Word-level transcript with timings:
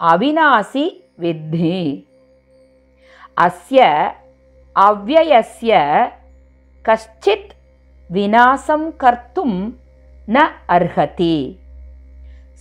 अविनाशि 0.00 0.84
विद्धि 1.20 1.78
அஸ்ய 3.36 3.80
அவ்வயஸ்ய 4.76 5.72
கஷ்டித் 6.84 7.52
விநாசம் 8.10 8.88
கர்த்தும் 9.02 9.58
ந 10.28 10.42
அர்ஹதி 10.68 11.36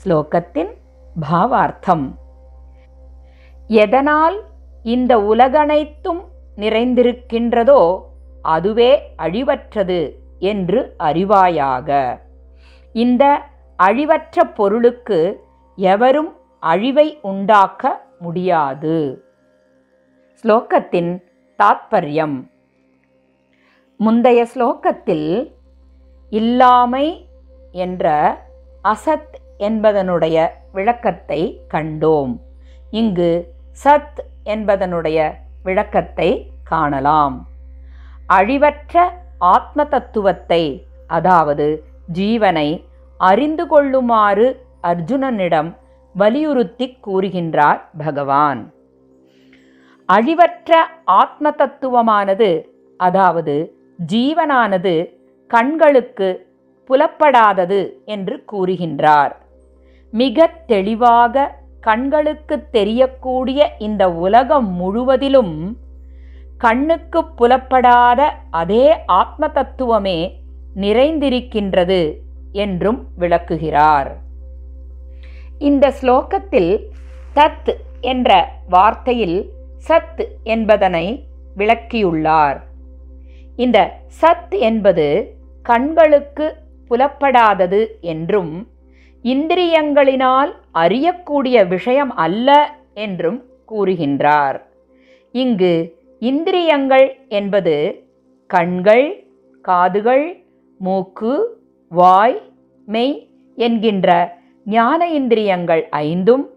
ஸ்லோகத்தின் 0.01 0.71
பாவார்த்தம் 1.21 2.05
எதனால் 3.79 4.37
இந்த 4.85 5.13
உலகனைத்தும் 5.25 6.21
நிறைந்திருக்கின்றதோ 6.57 7.81
அதுவே 8.45 8.91
அழிவற்றது 9.17 10.01
என்று 10.43 10.79
அறிவாயாக 11.03 11.89
இந்த 12.95 13.23
அழிவற்ற 13.79 14.45
பொருளுக்கு 14.53 15.19
எவரும் 15.77 16.31
அழிவை 16.63 17.07
உண்டாக்க 17.23 17.83
முடியாது 18.21 18.97
ஸ்லோகத்தின் 20.43 21.23
தாத்பரியம். 21.63 22.47
முந்தைய 23.95 24.47
ஸ்லோகத்தில் 24.55 25.53
இல்லாமை 26.29 27.27
என்ற 27.71 28.05
அசத் 28.83 29.35
என்பதனுடைய 29.59 30.49
விளக்கத்தை 30.73 31.61
கண்டோம். 31.73 32.39
இங்கு 32.91 33.53
சத் 33.83 34.19
என்பதனுடைய 34.45 35.31
விளக்கத்தை 35.63 36.51
காணலாம். 36.63 37.47
அழிவற்ற 38.33 39.09
ஆத்ம 39.39 39.85
தத்துவத்தை 39.85 40.87
அதாவது 41.07 41.83
ஜீவனை 42.13 42.85
அறிந்து 43.17 43.67
கொள்ளுமாறு 43.67 44.65
அர்ஜுனனிடம் 44.83 45.75
வலியுறுத்தி 46.15 46.97
கூறுகின்றார் 47.07 47.81
பகவான். 47.97 48.73
அழிவற்ற 50.09 50.71
ஆத்ம 51.05 51.49
தத்துவமானது 51.49 52.49
அதாவது 52.97 53.75
ஜீவனானது 54.11 54.93
கண்களுக்கு 55.47 56.29
புலப்படாதது 56.89 57.81
என்று 58.05 58.43
கூறுகின்றார். 58.51 59.33
மிக 60.11 60.47
தெளிவாக 60.67 61.55
கண்களுக்கு 61.81 62.55
தெரியக்கூடிய 62.71 63.71
இந்த 63.79 64.03
உலகம் 64.09 64.69
முழுவதிலும் 64.71 65.77
கண்ணுக்கு 66.57 67.25
புலப்படாத 67.35 68.21
அதே 68.51 68.85
ஆத்ம 69.05 69.47
தத்துவமே 69.47 70.19
நிறைந்திருக்கின்றது 70.75 72.01
என்றும் 72.51 73.07
விளக்குகிறார். 73.17 74.17
இந்த 75.59 75.93
ஸ்லோகத்தில் 76.01 76.71
தத் 77.35 77.73
என்ற 78.01 78.51
வார்த்தையில் 78.71 79.37
சத் 79.87 80.23
என்பதனை 80.43 81.23
விளக்கியுள்ளார். 81.57 82.59
இந்த 83.55 83.91
சத் 84.21 84.59
என்பது 84.59 85.33
கண்களுக்கு 85.63 86.55
புலப்படாதது 86.89 87.87
என்றும் 88.01 88.67
இந்திரியங்களினால் 89.23 90.51
அறியக்கூடிய 90.73 91.67
விஷயம் 91.67 92.15
அல்ல 92.15 92.75
என்றும் 92.93 93.45
கூறுகின்றார். 93.71 94.61
இங்கு 95.31 96.01
இந்திரியங்கள் 96.19 97.19
என்பது 97.29 98.03
கண்கள் 98.47 99.27
காதுகள் 99.61 100.43
மூக்கு 100.77 101.59
வாய் 101.89 102.41
மெய் 102.85 103.29
என்கின்ற 103.55 104.37
ஞான 104.65 105.09
இந்திரியங்கள் 105.09 105.89
ஐந்தும் 105.89 106.49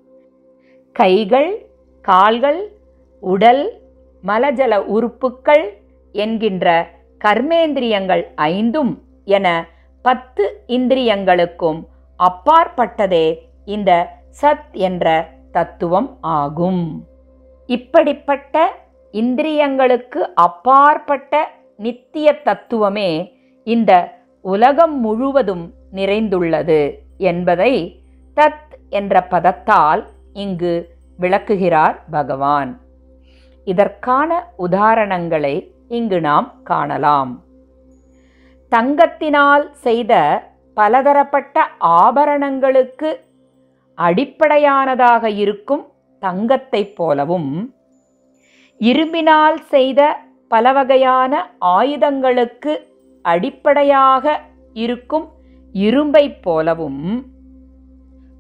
கைகள் 0.93 1.67
கால்கள் 2.01 2.76
உடல் 3.21 3.81
மலஜல 4.27 4.79
உறுப்புக்கள் 4.79 5.69
என்கின்ற 6.13 6.89
கர்மேந்திரியங்கள் 7.25 8.23
ஐந்தும் 8.35 9.03
என 9.25 9.67
பத்து 10.03 10.63
இந்திரியங்களுக்கும் 10.67 11.81
அப்பாற்பட்டதே 12.19 13.37
இந்த 13.65 14.09
சத் 14.43 14.73
என்ற 14.73 15.29
தத்துவம் 15.53 16.19
ஆகும். 16.21 17.07
இப்படிப்பட்ட 17.67 18.73
இந்திரியங்களுக்கு 19.13 20.21
அப்பாற்பட்ட 20.35 21.51
நித்திய 21.77 22.41
தத்துவமே 22.45 23.33
இந்த 23.65 24.19
உலகம் 24.41 25.01
முழுவதும் 25.01 25.73
நிறைந்துள்ளது 25.93 26.99
என்பதை 27.17 28.03
தத் 28.37 28.75
என்ற 28.89 29.27
பதத்தால் 29.31 30.05
இங்கு 30.33 30.95
விளக்குகிறார் 31.19 32.05
பகவான். 32.11 32.81
இதற்கான 33.67 34.31
உதாரணங்களை 34.59 35.55
இங்கு 35.89 36.21
நாம் 36.21 36.49
காணலாம். 36.65 37.33
தங்கத்தினால் 38.73 39.65
செய்த 39.81 40.13
பலதரப்பட்ட 40.77 41.57
ஆபரணங்களுக்கு 42.01 43.11
அடிப்படையானதாக 43.99 45.31
இருக்கும் 45.37 45.85
தங்கத்தைப் 46.23 46.97
போலவும் 46.97 47.51
இரும்பினால் 48.81 49.59
செய்த 49.69 50.01
பலவகையான 50.51 51.33
ஆயுதங்களுக்கு 51.59 52.73
அடிப்படையாக 53.25 54.35
இருக்கும் 54.73 55.27
இரும்பைப் 55.75 56.41
போலவும் 56.43 57.03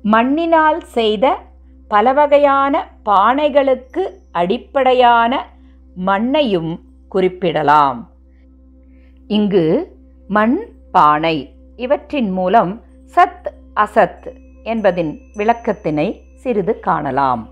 மண்ணினால் 0.04 0.80
செய்த 0.90 1.26
பல 1.88 2.12
வகையான 2.12 2.88
பானைகளுக்கு 3.04 4.02
அடிப்படையான 4.32 5.46
மண்ணையும் 5.94 6.78
குறிப்பிடலாம். 7.08 8.10
இங்கு 9.26 9.96
மண் 10.28 10.58
பானை 10.92 11.54
இவற்றின் 11.76 12.30
மூலம் 12.30 12.80
சத் 13.14 13.46
அசத் 13.74 14.36
என்பதின் 14.62 15.20
விளக்கத்தினை 15.34 16.20
சிறிது 16.34 16.80
காணலாம். 16.80 17.48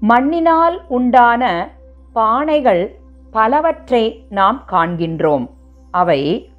மண்ணினால் 0.00 0.86
உண்டான 0.88 1.70
பானைகள் 2.14 2.90
பலவற்றை 3.30 4.26
நாம் 4.30 4.64
காண்கின்றோம். 4.70 5.50
அவை 5.90 6.50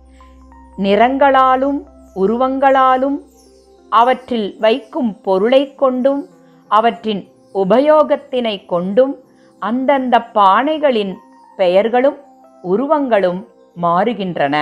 நிறங்களாலும் 0.77 1.85
உருவங்களாலும் 2.15 3.19
அவற்றில் 3.89 4.57
வைக்கும் 4.59 5.21
பொருளை 5.21 5.75
கொண்டும் 5.75 6.27
அவற்றின் 6.67 7.27
உபயோகத்தினை 7.53 8.65
கொண்டும் 8.65 9.23
அந்தந்த 9.59 10.19
பானைகளின் 10.33 11.15
பெயர்களும் 11.57 12.17
உருவங்களும் 12.63 13.47
மாறுகின்றன. 13.81 14.55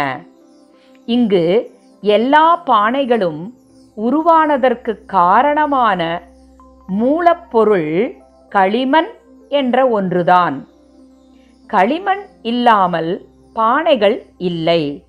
இங்கு 1.06 1.72
எல்லா 2.02 2.64
பானைகளும் 2.66 3.54
உருவானதற்கு 3.98 5.06
காரணமான 5.06 6.22
மூலப்பொருள் 6.88 8.12
களிமண் 8.50 9.10
என்ற 9.50 9.88
ஒன்றுதான். 9.88 10.68
களிமண் 11.68 12.26
இல்லாமல் 12.42 13.26
பானைகள் 13.56 14.22
இல்லை. 14.38 15.04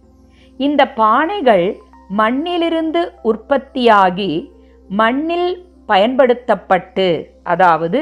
இந்த 0.57 0.93
பானைகள் 0.97 1.77
மண்ணிலிருந்து 2.09 3.13
உற்பத்தியாகி 3.25 4.49
மண்ணில் 4.89 5.66
பயன்படுத்தப்பட்டு 5.87 7.07
அதாவது 7.43 8.01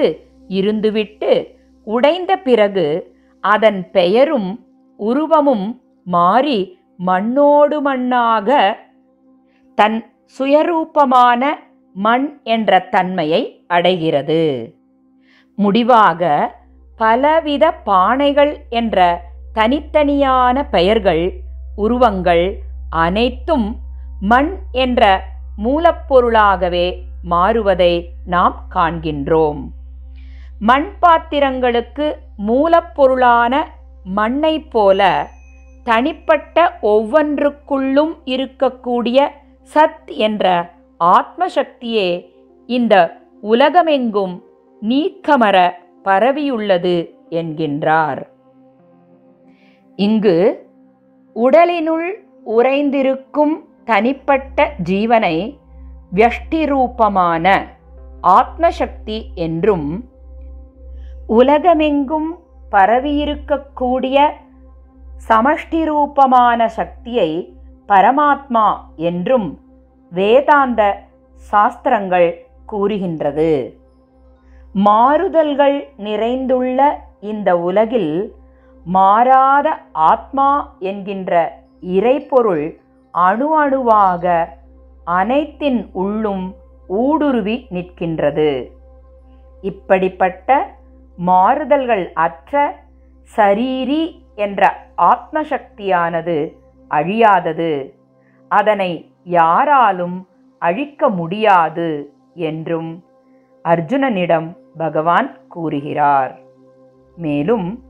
இருந்துவிட்டு 0.49 1.31
உடைந்த 1.87 2.33
பிறகு 2.39 2.87
அதன் 3.45 3.91
பெயரும் 3.91 4.51
உருவமும் 5.01 5.67
மாறி 6.07 6.79
மண்ணோடு 7.07 7.77
மண்ணாக 7.85 8.49
தன் 9.79 9.99
சுயரூபமான 10.39 11.43
மண் 11.97 12.41
என்ற 12.45 12.79
தன்மையை 12.91 13.65
அடைகிறது. 13.67 14.73
முடிவாக 15.59 16.23
பலவித 16.97 17.65
பானைகள் 17.87 18.53
என்ற 18.71 18.99
தனித்தனியான 19.55 20.57
பெயர்கள் 20.71 21.25
உருவங்கள் 21.77 22.45
அனைத்தும் 22.91 23.67
மண் 24.21 24.51
என்ற 24.73 25.03
மூலப்பொருளாகவே 25.65 26.87
மாறுவதை 27.31 28.09
நாம் 28.27 28.67
காண்கின்றோம். 28.75 29.61
மண் 30.59 30.89
பாத்திரங்களுக்கு 31.03 32.15
மூலப்பொருளான 32.49 33.65
மண்ணைப் 34.05 34.71
போல 34.71 35.27
தனிப்பட்ட 35.85 36.79
ஒவ்வொன்றுக்குள்ளும் 36.83 38.13
இருக்கக்கூடிய 38.25 39.29
சத் 39.75 40.07
என்ற 40.07 40.71
ஆத்மசக்தியே 41.01 42.31
இந்த 42.67 43.17
உலகமெங்கும் 43.41 44.43
நீக்கமர 44.83 45.71
பரவியுள்ளது 46.05 47.15
என்கின்றார். 47.31 48.23
இங்கு 49.97 50.69
உடலினுள் 51.35 52.09
உறைந்திருக்கும் 52.47 53.55
தனிப்பட்ட 53.85 54.73
ஜீவனை 54.91 55.59
வியஷ்டிரூபமான 56.15 57.67
ஆத்மசக்தி 58.23 59.35
என்றும் 59.35 60.09
உலகமெங்கும் 61.27 62.39
பரவியிருக்கக்கூடிய 62.73 64.31
சமஷ்டிரூபமான 65.29 66.67
சக்தியை 66.67 67.57
பரமாத்மா 67.89 68.67
என்றும் 68.97 69.61
வேதாந்த 70.11 71.03
சாஸ்திரங்கள் 71.35 72.47
கூறுகின்றது. 72.67 73.79
மாறுதல்கள் 74.73 75.89
நிறைந்துள்ள 75.97 77.01
இந்த 77.21 77.59
உலகில் 77.59 78.35
மாறாத 78.85 79.77
ஆத்மா 79.93 80.77
என்கின்ற 80.79 81.59
இறைப்பொருள் 81.81 82.79
அணு 83.11 83.57
அணுவாக 83.57 84.25
அனைத்தின் 85.07 85.89
உள்ளும் 85.93 86.55
ஊடுருவி 86.87 87.67
நிற்கின்றது. 87.71 88.71
இப்படிப்பட்ட 89.63 90.75
மாறுதல்கள் 91.17 92.13
அற்ற 92.13 92.77
சரீரி 93.37 94.25
என்ற 94.35 94.77
ஆத்மசக்தியானது 94.99 96.53
அழியாதது. 96.91 97.91
அதனை 98.49 99.13
யாராலும் 99.25 100.29
அழிக்க 100.59 101.09
முடியாது 101.09 102.13
என்றும் 102.35 103.05
அர்ஜுனனிடம் 103.65 104.57
பகவான் 104.77 105.49
கூறுகிறார். 105.49 106.39
மேலும் 107.17 107.83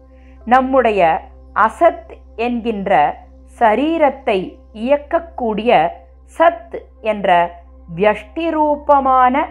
நம்முடைய 0.44 1.20
அசத் 1.54 2.12
என்கின்ற 2.36 3.18
சரீரத்தை 3.58 4.58
இயக்கக்கூடிய 4.72 6.02
சத் 6.26 6.76
என்ற 7.00 7.60
வியஷ்டிரூபமான 7.94 9.44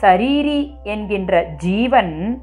சரீரி 0.00 0.74
என்கின்ற 0.82 1.42
ஜீவன் 1.44 2.42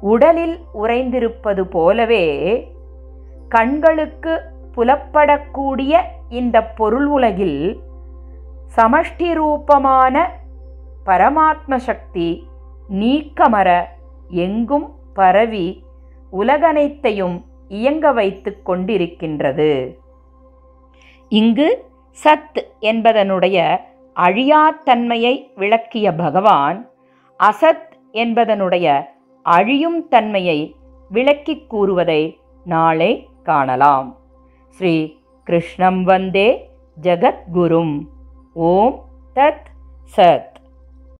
உடலில் 0.00 0.58
உறைந்திருப்பது 0.74 1.62
போலவே 1.62 2.24
கண்களுக்கு 3.48 4.42
புலப்படக்கூடிய 4.74 6.00
இந்த 6.28 6.64
பொருள் 6.64 7.06
உலகில் 7.06 7.80
சமஷ்டி 8.76 9.32
ரூபமான 9.32 10.30
பரமாத்ம 11.06 11.76
சக்தி 11.76 12.48
நீக்கமர 12.88 13.84
எங்கும் 14.28 14.94
பரவி 15.14 15.84
உலகனைத்தையும் 16.30 17.44
இயங்க 17.68 18.12
வைத்து 18.12 18.62
கொண்டிருக்கின்றது. 18.66 19.96
இங்கு 21.28 21.87
சத் 22.24 22.58
என்பதனுடைய 22.80 23.80
அழியாத்தன்மையை 24.16 25.50
விளக்கிய 25.54 26.14
பகவான் 26.14 26.90
அசத் 27.38 27.88
என்பதனுடைய 28.12 29.04
அழியும் 29.42 30.08
தன்மையை 30.08 30.76
விளக்கிக் 31.10 31.70
கூறுவதை 31.70 32.40
நாளை 32.64 33.28
காணலாம். 33.42 34.16
ஸ்ரீ 34.68 35.18
கிருஷ்ணம் 35.44 36.04
வந்தே 36.04 36.70
ஜகத்குரும். 37.02 38.04
ஓம் 38.54 39.04
தத் 39.34 39.66
சத். 40.16 40.56